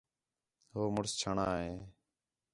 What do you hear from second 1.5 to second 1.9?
ہِے